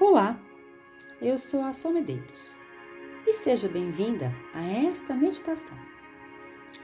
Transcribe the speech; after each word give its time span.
Olá, 0.00 0.38
eu 1.20 1.38
sou 1.38 1.62
a 1.62 1.72
Sol 1.72 1.92
Medeiros 1.92 2.56
e 3.26 3.32
seja 3.32 3.68
bem-vinda 3.68 4.32
a 4.52 4.62
esta 4.62 5.14
meditação. 5.14 5.78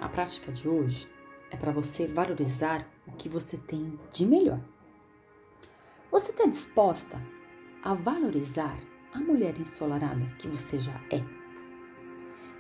A 0.00 0.08
prática 0.08 0.52
de 0.52 0.68
hoje 0.68 1.08
é 1.50 1.56
para 1.56 1.72
você 1.72 2.06
valorizar 2.06 2.86
o 3.06 3.12
que 3.12 3.28
você 3.28 3.56
tem 3.56 3.98
de 4.12 4.24
melhor. 4.24 4.60
Você 6.10 6.30
está 6.30 6.46
disposta 6.46 7.20
a 7.82 7.94
valorizar 7.94 8.78
a 9.12 9.18
mulher 9.18 9.58
ensolarada 9.58 10.24
que 10.38 10.46
você 10.46 10.78
já 10.78 11.00
é? 11.10 11.22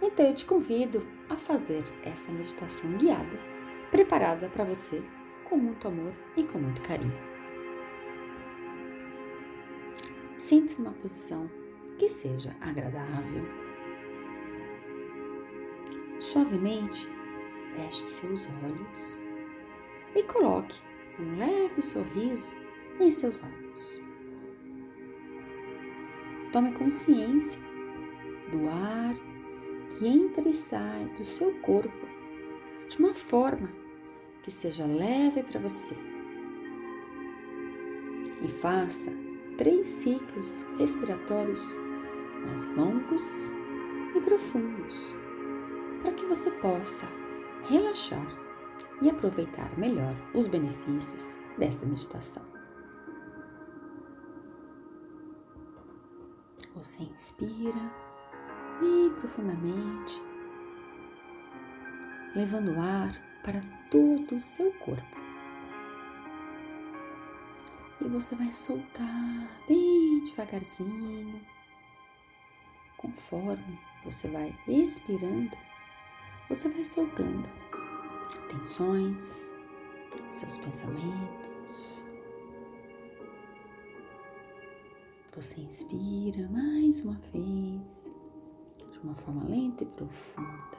Então 0.02 0.26
eu 0.26 0.34
te 0.34 0.44
convido 0.44 1.06
a 1.28 1.36
fazer 1.36 1.84
essa 2.02 2.32
meditação 2.32 2.90
guiada, 2.96 3.38
preparada 3.90 4.48
para 4.48 4.64
você 4.64 5.02
com 5.48 5.56
muito 5.56 5.86
amor 5.86 6.12
e 6.36 6.44
com 6.44 6.58
muito 6.58 6.82
carinho. 6.82 7.27
Sente-se 10.48 10.80
numa 10.80 10.94
posição 10.94 11.46
que 11.98 12.08
seja 12.08 12.56
agradável. 12.62 13.44
Suavemente, 16.20 17.06
feche 17.76 18.02
seus 18.06 18.48
olhos 18.64 19.20
e 20.16 20.22
coloque 20.22 20.80
um 21.20 21.36
leve 21.36 21.82
sorriso 21.82 22.48
em 22.98 23.10
seus 23.10 23.42
lábios. 23.42 24.02
Tome 26.50 26.72
consciência 26.72 27.60
do 28.50 28.70
ar 28.70 29.14
que 29.90 30.06
entra 30.06 30.48
e 30.48 30.54
sai 30.54 31.04
do 31.18 31.24
seu 31.24 31.52
corpo 31.60 32.06
de 32.88 32.98
uma 32.98 33.12
forma 33.12 33.70
que 34.42 34.50
seja 34.50 34.86
leve 34.86 35.42
para 35.42 35.60
você. 35.60 35.94
E 38.42 38.48
faça 38.48 39.27
três 39.58 39.88
ciclos 39.88 40.64
respiratórios 40.78 41.66
mais 42.46 42.70
longos 42.76 43.50
e 44.14 44.20
profundos, 44.20 45.14
para 46.00 46.12
que 46.12 46.24
você 46.26 46.50
possa 46.52 47.06
relaxar 47.68 48.26
e 49.02 49.10
aproveitar 49.10 49.76
melhor 49.76 50.14
os 50.32 50.46
benefícios 50.46 51.36
desta 51.58 51.84
meditação. 51.84 52.42
Você 56.76 57.02
inspira 57.02 57.92
bem 58.80 59.10
profundamente, 59.20 60.22
levando 62.36 62.78
ar 62.78 63.12
para 63.42 63.60
todo 63.90 64.36
o 64.36 64.38
seu 64.38 64.72
corpo 64.74 65.27
e 68.00 68.08
você 68.08 68.34
vai 68.34 68.52
soltar 68.52 69.64
bem 69.66 70.22
devagarzinho. 70.24 71.40
Conforme 72.96 73.78
você 74.04 74.28
vai 74.28 74.54
expirando, 74.66 75.56
você 76.48 76.68
vai 76.68 76.84
soltando 76.84 77.48
tensões, 78.48 79.50
seus 80.30 80.58
pensamentos. 80.58 82.04
Você 85.34 85.60
inspira 85.60 86.48
mais 86.48 87.04
uma 87.04 87.18
vez, 87.32 88.10
de 88.90 88.98
uma 89.00 89.14
forma 89.14 89.44
lenta 89.44 89.84
e 89.84 89.86
profunda. 89.86 90.78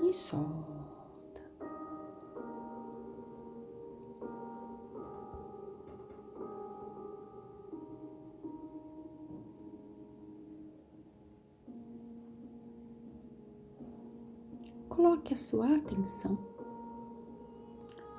E 0.00 0.12
solta. 0.12 0.99
Coloque 15.20 15.34
a 15.34 15.36
sua 15.36 15.74
atenção 15.74 16.38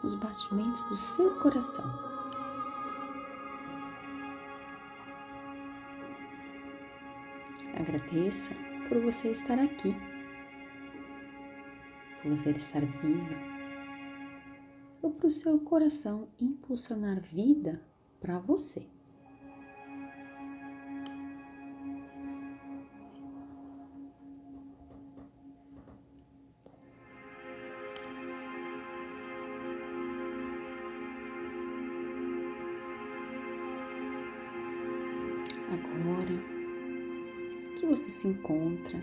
nos 0.04 0.16
batimentos 0.16 0.84
do 0.86 0.96
seu 0.96 1.40
coração. 1.40 1.86
Agradeça 7.80 8.52
por 8.88 9.02
você 9.02 9.32
estar 9.32 9.58
aqui, 9.58 9.96
por 12.22 12.32
você 12.32 12.52
estar 12.52 12.86
viva, 12.86 13.36
ou 15.02 15.12
para 15.12 15.28
o 15.28 15.32
seu 15.32 15.60
coração 15.60 16.30
impulsionar 16.40 17.20
vida 17.20 17.82
para 18.20 18.38
você. 18.38 18.88
Você 37.92 38.10
se 38.10 38.26
encontra 38.26 38.98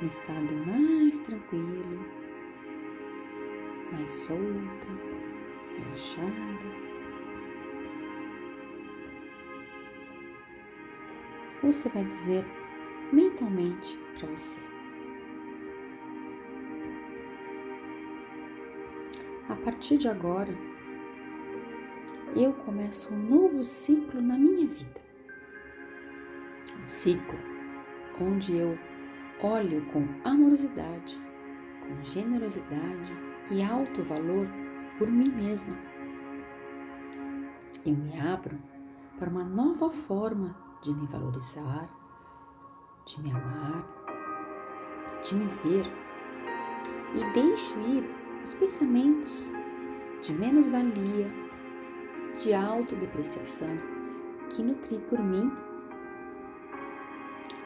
no 0.00 0.06
estado 0.06 0.54
mais 0.64 1.18
tranquilo, 1.18 2.06
mais 3.90 4.10
solta, 4.12 4.86
relaxada. 5.76 6.84
Você 11.64 11.88
vai 11.88 12.04
dizer 12.04 12.44
mentalmente 13.12 13.98
para 14.18 14.28
você: 14.28 14.60
A 19.48 19.56
partir 19.56 19.96
de 19.96 20.06
agora, 20.06 20.54
eu 22.36 22.52
começo 22.52 23.12
um 23.12 23.18
novo 23.18 23.64
ciclo 23.64 24.22
na 24.22 24.38
minha 24.38 24.68
vida 24.68 25.04
ciclo 26.86 27.53
onde 28.20 28.56
eu 28.56 28.78
olho 29.42 29.84
com 29.86 30.06
amorosidade, 30.24 31.20
com 31.80 32.04
generosidade 32.04 33.12
e 33.50 33.62
alto 33.62 34.02
valor 34.02 34.48
por 34.98 35.10
mim 35.10 35.28
mesma. 35.28 35.76
Eu 37.84 37.94
me 37.94 38.18
abro 38.18 38.58
para 39.18 39.28
uma 39.28 39.44
nova 39.44 39.90
forma 39.90 40.56
de 40.82 40.92
me 40.94 41.06
valorizar, 41.06 41.88
de 43.06 43.20
me 43.20 43.30
amar, 43.30 43.84
de 45.22 45.34
me 45.34 45.46
ver 45.46 45.86
e 47.14 47.32
deixo 47.32 47.78
ir 47.80 48.04
os 48.42 48.54
pensamentos 48.54 49.50
de 50.22 50.32
menos-valia, 50.32 51.30
de 52.42 52.54
autodepreciação 52.54 53.68
que 54.50 54.62
nutri 54.62 54.98
por 55.08 55.20
mim 55.20 55.52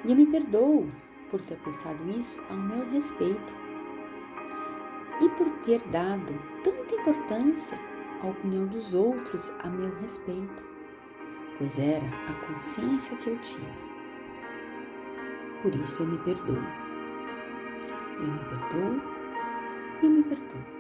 e 0.05 0.11
eu 0.11 0.17
me 0.17 0.27
perdoo 0.27 0.91
por 1.31 1.43
ter 1.43 1.57
pensado 1.59 1.99
isso 2.09 2.41
ao 2.49 2.57
meu 2.57 2.89
respeito 2.91 3.53
e 5.21 5.29
por 5.31 5.49
ter 5.65 5.83
dado 5.89 6.33
tanta 6.63 6.95
importância 6.95 7.79
à 8.23 8.27
opinião 8.29 8.67
dos 8.67 8.95
outros 8.95 9.53
a 9.61 9.69
meu 9.69 9.95
respeito, 9.97 10.63
pois 11.59 11.79
era 11.79 12.07
a 12.29 12.47
consciência 12.47 13.17
que 13.17 13.31
eu 13.31 13.39
tinha. 13.39 13.89
Por 15.63 15.75
isso 15.75 16.03
eu 16.03 16.07
me 16.07 16.19
perdoo. 16.19 16.63
Eu 18.21 18.27
me 18.27 18.39
perdoo 18.39 19.03
e 20.03 20.09
me 20.09 20.23
perdoo. 20.23 20.79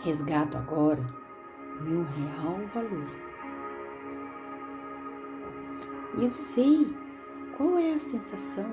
Resgato 0.00 0.56
agora 0.56 1.04
meu 1.80 2.04
real 2.04 2.66
valor 2.72 3.25
e 6.16 6.24
eu 6.24 6.32
sei 6.32 6.86
qual 7.56 7.78
é 7.78 7.92
a 7.92 7.98
sensação 7.98 8.70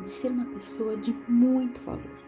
de 0.00 0.08
ser 0.08 0.30
uma 0.30 0.46
pessoa 0.46 0.96
de 0.96 1.12
muito 1.28 1.80
valor. 1.82 2.20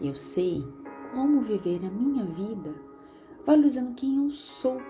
Eu 0.00 0.16
sei 0.16 0.66
como 1.12 1.40
viver 1.40 1.80
a 1.84 1.90
minha 1.90 2.24
vida 2.24 2.74
valorizando 3.46 3.94
quem 3.94 4.24
eu 4.24 4.30
sou, 4.30 4.80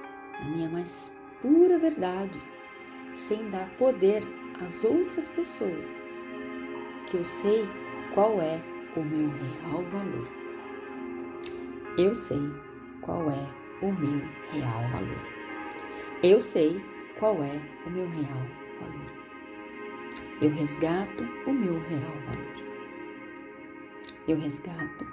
na 0.40 0.50
minha 0.50 0.68
mais 0.68 1.14
pura 1.40 1.78
verdade, 1.78 2.40
sem 3.14 3.50
dar 3.50 3.68
poder 3.76 4.22
às 4.64 4.82
outras 4.84 5.28
pessoas, 5.28 6.08
que 7.10 7.16
eu 7.16 7.24
sei 7.24 7.68
qual 8.14 8.40
é 8.40 8.62
o 8.96 9.02
meu 9.02 9.28
real 9.28 9.82
valor. 9.90 10.28
Eu 11.98 12.14
sei 12.14 12.40
qual 13.02 13.30
é 13.30 13.48
o 13.82 13.92
meu 13.92 14.22
real 14.50 14.88
valor. 14.90 15.20
Eu 16.22 16.40
sei 16.40 16.80
qual 17.22 17.40
é 17.44 17.60
o 17.86 17.90
meu 17.90 18.08
real 18.08 18.42
valor. 18.80 19.12
Eu 20.40 20.50
resgato 20.50 21.22
o 21.46 21.52
meu 21.52 21.78
real 21.82 22.16
valor. 22.26 22.64
Eu 24.26 24.36
resgato 24.40 25.06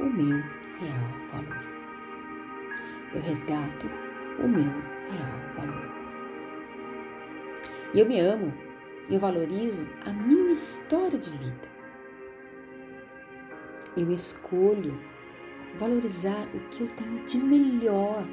o 0.00 0.02
meu 0.02 0.36
real 0.80 1.12
valor. 1.30 1.64
Eu 3.14 3.20
resgato 3.20 3.86
o 4.42 4.48
meu 4.48 4.64
real 4.64 5.54
valor. 5.54 5.92
Eu 7.94 8.04
me 8.04 8.18
amo, 8.18 8.52
eu 9.08 9.20
valorizo 9.20 9.86
a 10.04 10.12
minha 10.12 10.52
história 10.54 11.16
de 11.16 11.30
vida. 11.30 11.68
Eu 13.96 14.10
escolho 14.10 14.98
valorizar 15.78 16.48
o 16.52 16.58
que 16.70 16.80
eu 16.80 16.88
tenho 16.96 17.24
de 17.26 17.38
melhor 17.38 18.26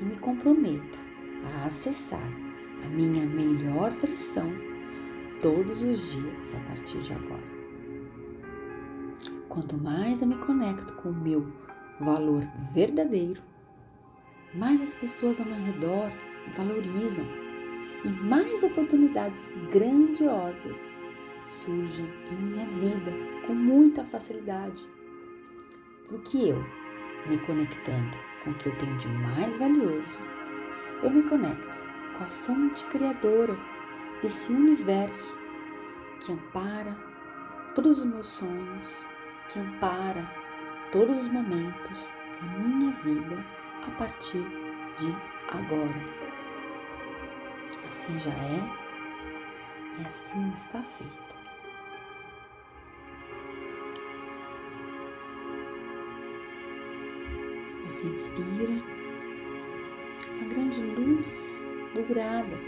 e 0.00 0.04
me 0.04 0.18
comprometo 0.18 0.98
a 1.44 1.66
acessar 1.66 2.47
a 2.84 2.88
minha 2.88 3.24
melhor 3.24 3.90
versão 3.92 4.50
todos 5.40 5.82
os 5.82 6.12
dias 6.12 6.54
a 6.54 6.60
partir 6.60 6.98
de 6.98 7.12
agora. 7.12 7.58
Quanto 9.48 9.76
mais 9.76 10.22
eu 10.22 10.28
me 10.28 10.36
conecto 10.36 10.92
com 10.94 11.10
o 11.10 11.14
meu 11.14 11.46
valor 12.00 12.42
verdadeiro, 12.72 13.42
mais 14.54 14.82
as 14.82 14.94
pessoas 14.94 15.40
ao 15.40 15.46
meu 15.46 15.56
redor 15.56 16.10
valorizam 16.56 17.24
e 18.04 18.08
mais 18.08 18.62
oportunidades 18.62 19.50
grandiosas 19.70 20.96
surgem 21.48 22.08
em 22.30 22.36
minha 22.36 22.66
vida 22.66 23.12
com 23.46 23.54
muita 23.54 24.04
facilidade. 24.04 24.84
Porque 26.08 26.38
eu, 26.38 26.64
me 27.26 27.38
conectando 27.38 28.16
com 28.44 28.50
o 28.50 28.54
que 28.54 28.68
eu 28.68 28.76
tenho 28.76 28.96
de 28.98 29.08
mais 29.08 29.58
valioso, 29.58 30.18
eu 31.02 31.10
me 31.10 31.22
conecto 31.22 31.87
com 32.18 32.24
a 32.24 32.28
fonte 32.28 32.84
criadora 32.86 33.56
desse 34.20 34.52
universo 34.52 35.32
que 36.20 36.32
ampara 36.32 36.96
todos 37.76 38.00
os 38.00 38.04
meus 38.04 38.26
sonhos, 38.26 39.06
que 39.48 39.60
ampara 39.60 40.28
todos 40.90 41.16
os 41.20 41.28
momentos 41.28 42.12
da 42.40 42.46
minha 42.58 42.90
vida 42.96 43.44
a 43.86 43.90
partir 43.92 44.42
de 44.98 45.14
agora. 45.48 46.18
Assim 47.86 48.18
já 48.18 48.32
é 48.32 48.60
e 50.00 50.04
assim 50.04 50.52
está 50.52 50.82
feito. 50.82 51.28
Você 57.86 58.06
inspira 58.06 58.82
uma 60.34 60.48
grande 60.48 60.82
luz 60.82 61.67
dourada. 61.94 62.58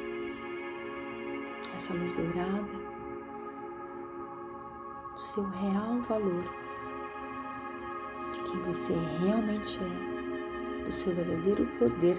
Essa 1.77 1.95
luz 1.95 2.13
dourada 2.13 2.91
do 5.15 5.21
seu 5.21 5.45
real 5.45 6.01
valor, 6.03 6.45
de 8.33 8.43
quem 8.43 8.63
você 8.63 8.93
realmente 9.21 9.79
é, 9.83 10.85
do 10.85 10.93
seu 10.93 11.15
verdadeiro 11.15 11.67
poder 11.79 12.17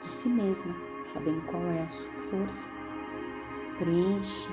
de 0.00 0.08
si 0.08 0.28
mesma, 0.28 0.74
sabendo 1.04 1.40
qual 1.42 1.62
é 1.66 1.82
a 1.82 1.88
sua 1.88 2.12
força. 2.30 2.70
Preenche 3.78 4.48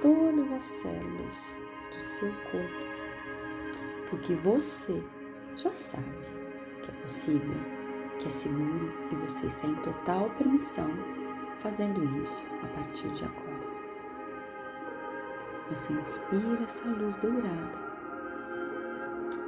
todas 0.00 0.50
as 0.52 0.64
células 0.64 1.58
do 1.92 2.00
seu 2.00 2.32
corpo, 2.50 2.84
porque 4.10 4.34
você 4.34 5.02
já 5.56 5.72
sabe 5.72 6.04
que 6.82 6.90
é 6.90 6.94
possível, 7.02 7.83
que 8.18 8.26
é 8.26 8.30
seguro 8.30 8.92
e 9.10 9.16
você 9.16 9.46
está 9.46 9.66
em 9.66 9.74
total 9.76 10.30
permissão 10.30 10.90
fazendo 11.60 12.04
isso 12.20 12.46
a 12.62 12.66
partir 12.68 13.08
de 13.10 13.24
agora. 13.24 13.54
Você 15.70 15.92
inspira 15.94 16.62
essa 16.62 16.86
luz 16.86 17.16
dourada 17.16 17.84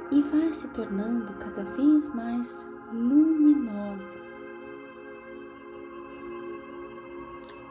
e 0.09 0.21
vai 0.23 0.53
se 0.53 0.67
tornando 0.69 1.33
cada 1.35 1.63
vez 1.63 2.07
mais 2.13 2.67
luminosa, 2.91 4.17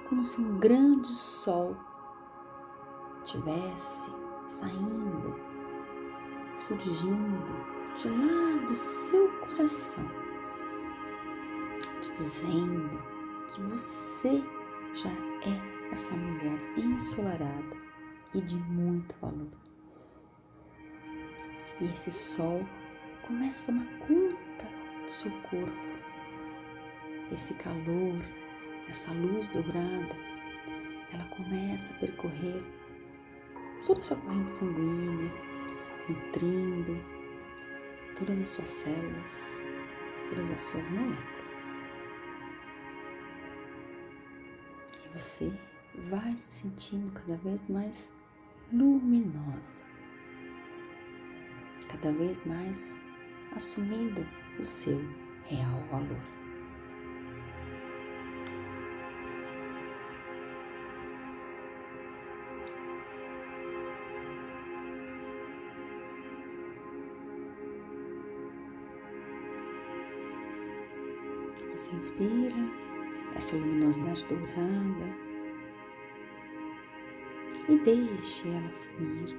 como 0.09 0.23
se 0.23 0.41
um 0.41 0.59
grande 0.59 1.09
sol 1.09 1.77
tivesse 3.25 4.13
saindo, 4.47 5.35
surgindo 6.57 7.67
de 7.97 8.09
lá 8.09 8.67
do 8.67 8.75
seu 8.77 9.29
coração, 9.41 10.05
dizendo 12.17 13.03
que 13.49 13.61
você 13.63 14.43
já 14.95 15.11
é 15.11 15.93
essa 15.93 16.17
mulher 16.17 16.59
ensolarada 16.77 17.77
e 18.35 18.41
de 18.41 18.57
muito 18.57 19.15
valor. 19.21 19.53
E 21.81 21.85
esse 21.85 22.11
sol 22.11 22.67
começa 23.27 23.65
a 23.65 23.67
tomar 23.67 23.87
conta 23.99 24.67
do 25.05 25.11
seu 25.11 25.31
corpo. 25.43 25.87
Esse 27.33 27.55
calor, 27.55 28.25
essa 28.89 29.11
luz 29.13 29.47
dourada, 29.49 30.17
ela 31.13 31.25
começa 31.37 31.93
a 31.93 31.99
percorrer 31.99 32.63
toda 33.87 34.01
a 34.01 34.03
sua 34.03 34.17
corrente 34.17 34.53
sanguínea, 34.53 35.33
nutrindo 36.09 36.99
todas 38.19 38.41
as 38.41 38.49
suas 38.49 38.69
células, 38.69 39.65
todas 40.31 40.51
as 40.51 40.61
suas 40.63 40.89
moléculas. 40.89 41.96
Você 45.17 45.51
vai 46.11 46.31
se 46.33 46.53
sentindo 46.53 47.11
cada 47.13 47.37
vez 47.39 47.67
mais 47.69 48.15
luminosa, 48.71 49.83
cada 51.89 52.13
vez 52.13 52.45
mais 52.45 53.01
assumindo 53.55 54.27
o 54.59 54.65
seu 54.65 55.01
real 55.47 55.83
valor. 55.91 56.21
Você 71.73 71.95
inspira 71.97 72.86
essa 73.37 73.55
luminosidade 73.55 74.25
dourada 74.27 75.27
e 77.69 77.77
deixe 77.79 78.49
ela 78.49 78.71
fluir 78.71 79.37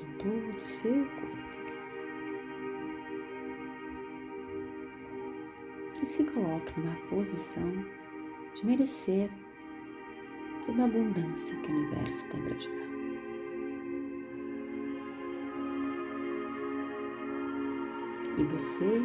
em 0.00 0.18
todo 0.18 0.62
o 0.62 0.66
seu 0.66 0.92
corpo. 0.92 1.44
E 6.00 6.06
se 6.06 6.24
coloque 6.24 6.80
numa 6.80 6.96
posição 7.08 7.84
de 8.54 8.66
merecer 8.66 9.30
toda 10.66 10.82
a 10.82 10.84
abundância 10.84 11.56
que 11.56 11.72
o 11.72 11.74
universo 11.74 12.28
tem 12.28 12.42
para 12.42 12.54
te 12.54 12.68
dar. 12.68 12.94
E 18.36 18.44
você, 18.44 19.00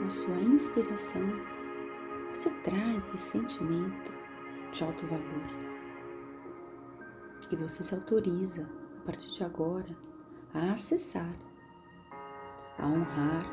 com 0.00 0.10
sua 0.10 0.36
inspiração, 0.40 1.53
você 2.34 2.50
traz 2.50 3.14
esse 3.14 3.16
sentimento 3.16 4.12
de 4.72 4.82
alto 4.82 5.06
valor 5.06 5.64
e 7.50 7.56
você 7.56 7.84
se 7.84 7.94
autoriza, 7.94 8.68
a 8.98 9.06
partir 9.06 9.30
de 9.30 9.44
agora, 9.44 9.96
a 10.52 10.72
acessar, 10.72 11.32
a 12.78 12.86
honrar 12.86 13.46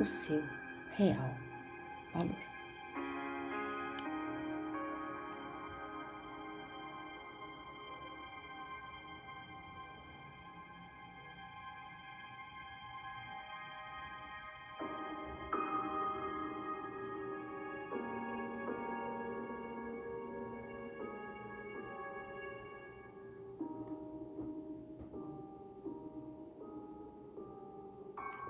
o 0.00 0.06
seu 0.06 0.42
real 0.92 1.34
valor. 2.14 2.47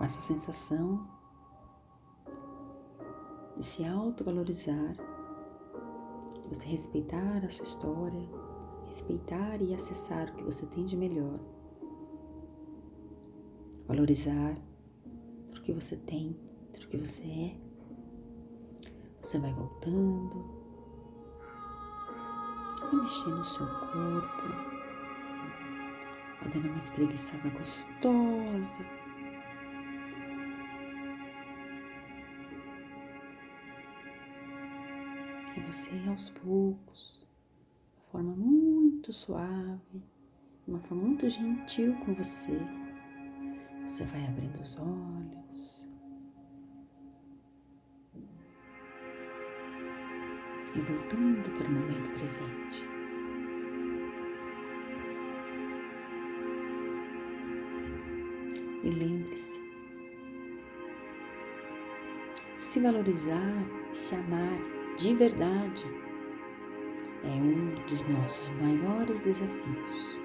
Essa 0.09 0.23
sensação 0.23 1.07
de 3.59 3.63
se 3.65 3.85
autovalorizar, 3.85 4.95
de 6.43 6.49
você 6.49 6.67
respeitar 6.67 7.45
a 7.45 7.51
sua 7.51 7.65
história, 7.65 8.27
respeitar 8.87 9.61
e 9.61 9.75
acessar 9.75 10.31
o 10.31 10.33
que 10.33 10.43
você 10.43 10.65
tem 10.65 10.87
de 10.87 10.97
melhor, 10.97 11.39
valorizar 13.87 14.55
tudo 15.49 15.61
que 15.61 15.73
você 15.75 15.95
tem, 15.95 16.35
tudo 16.73 16.89
que 16.89 16.97
você 16.97 17.25
é. 17.25 17.69
Você 19.21 19.39
vai 19.39 19.53
voltando, 19.53 20.43
vai 22.81 23.03
mexer 23.03 23.29
no 23.29 23.45
seu 23.45 23.67
corpo, 23.67 24.79
Vai 26.41 26.51
dando 26.51 26.69
uma 26.69 26.79
espreguiçada 26.79 27.51
gostosa. 27.51 29.08
Você 35.67 35.91
aos 36.09 36.31
poucos, 36.31 37.27
de 37.97 38.11
forma 38.11 38.35
muito 38.35 39.13
suave, 39.13 40.03
de 40.65 40.71
uma 40.71 40.81
forma 40.81 41.05
muito 41.05 41.29
gentil 41.29 41.95
com 41.97 42.15
você, 42.15 42.59
você 43.83 44.05
vai 44.05 44.27
abrindo 44.27 44.61
os 44.61 44.77
olhos. 44.79 45.89
E 50.75 50.81
voltando 50.81 51.51
para 51.59 51.69
o 51.69 51.71
momento 51.71 52.15
presente. 52.15 52.85
E 58.85 58.91
lembre-se, 58.91 59.61
se 62.59 62.81
valorizar 62.81 63.89
se 63.93 64.15
amar 64.15 64.78
de 64.99 65.15
verdade 65.15 65.87
é 67.23 67.29
um 67.29 67.73
dos 67.87 68.03
nossos 68.09 68.49
maiores 68.61 69.21
desafios 69.21 70.19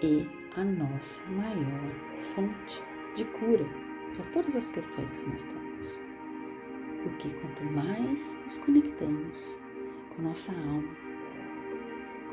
e 0.00 0.28
a 0.54 0.62
nossa 0.62 1.24
maior 1.26 1.92
fonte 2.18 2.80
de 3.16 3.24
cura 3.24 3.66
para 4.14 4.24
todas 4.26 4.54
as 4.54 4.70
questões 4.70 5.16
que 5.16 5.28
nós 5.28 5.42
temos. 5.42 6.00
Porque 7.02 7.30
quanto 7.30 7.64
mais 7.64 8.38
nos 8.44 8.58
conectamos 8.58 9.58
com 10.14 10.22
nossa 10.22 10.52
alma, 10.52 10.96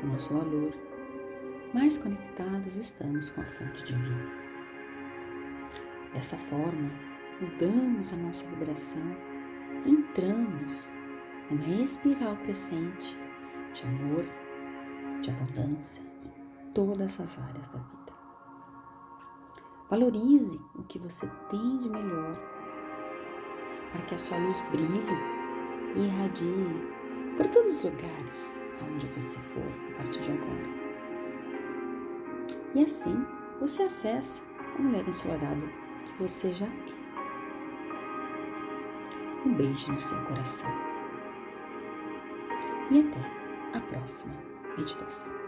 com 0.00 0.06
nosso 0.06 0.32
valor, 0.32 0.72
mais 1.74 1.98
conectados 1.98 2.76
estamos 2.76 3.30
com 3.30 3.40
a 3.40 3.46
fonte 3.46 3.84
divina. 3.84 4.30
Dessa 6.14 6.36
forma, 6.36 6.88
mudamos 7.40 8.12
a 8.12 8.16
nossa 8.16 8.46
vibração, 8.46 9.16
entramos 9.84 10.88
numa 11.50 11.82
espiral 11.82 12.36
crescente 12.36 13.18
de 13.74 13.84
amor, 13.84 14.24
de 15.20 15.30
abundância 15.30 16.02
em 16.24 16.72
todas 16.72 17.20
as 17.20 17.38
áreas 17.38 17.68
da 17.68 17.78
vida. 17.78 18.12
Valorize 19.88 20.60
o 20.76 20.82
que 20.82 20.98
você 20.98 21.26
tem 21.48 21.78
de 21.78 21.88
melhor 21.88 22.38
para 23.90 24.02
que 24.02 24.14
a 24.14 24.18
sua 24.18 24.38
luz 24.38 24.60
brilhe 24.70 25.02
e 25.96 26.00
irradie 26.00 27.36
por 27.36 27.46
todos 27.48 27.76
os 27.76 27.84
lugares 27.84 28.58
aonde 28.80 29.06
você 29.08 29.38
for 29.40 29.66
a 29.90 29.96
partir 29.96 30.20
de 30.20 30.30
agora. 30.30 30.80
E 32.74 32.84
assim 32.84 33.26
você 33.58 33.82
acessa 33.82 34.42
a 34.78 34.82
mulher 34.82 35.06
ensolarada 35.08 35.66
que 36.06 36.22
você 36.22 36.52
já 36.52 36.66
é. 36.66 37.00
Um 39.44 39.54
beijo 39.54 39.90
no 39.90 39.98
seu 39.98 40.22
coração. 40.26 40.89
E 42.90 42.98
até 43.00 43.78
a 43.78 43.80
próxima 43.80 44.34
meditação. 44.76 45.39